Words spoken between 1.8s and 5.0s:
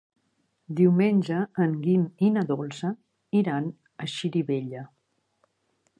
Guim i na Dolça iran a Xirivella.